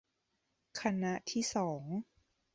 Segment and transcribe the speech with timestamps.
[0.81, 1.81] คณะที่สอง